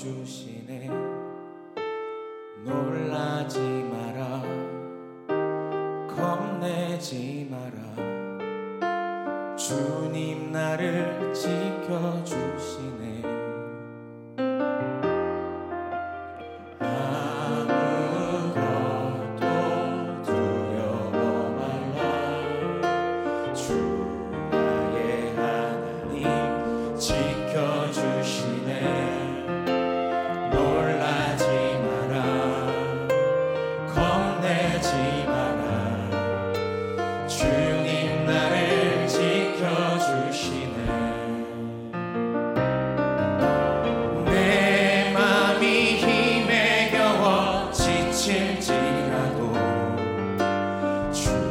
주시네. 0.00 0.88
놀라지 2.64 3.60
마라. 3.60 4.40
겁내지 6.08 7.46
마라. 7.50 7.76
주님 9.56 10.52
나를 10.52 11.34
지켜주시네. 11.34 12.20
주 51.12 51.49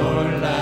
놀라 0.00 0.59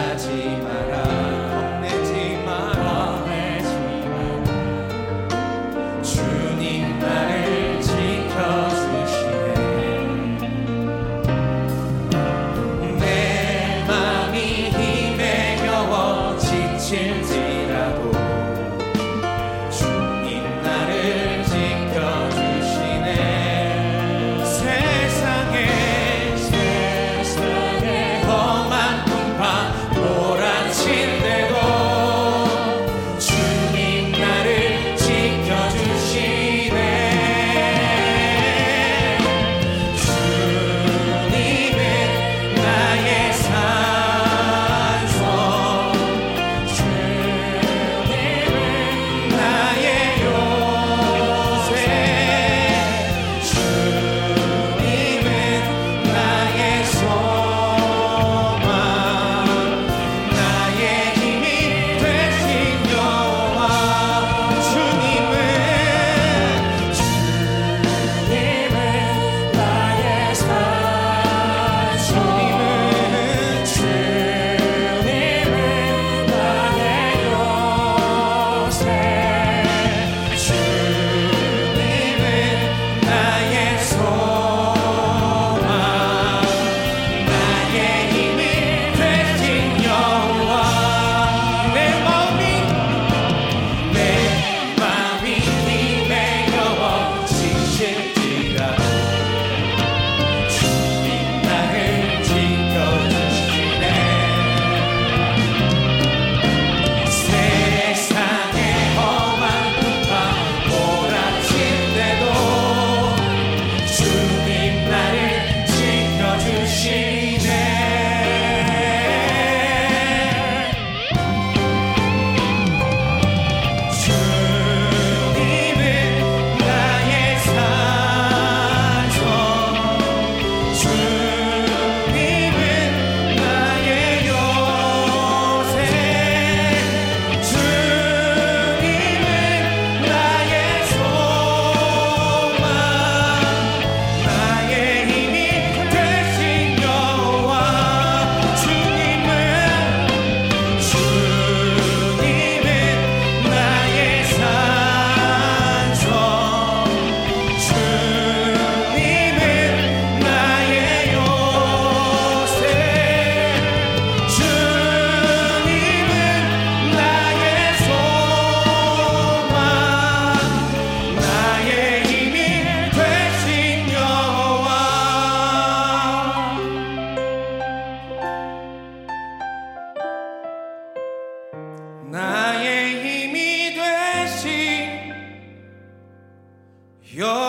Your 187.18 187.47